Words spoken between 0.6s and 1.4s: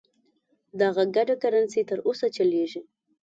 دغه ګډه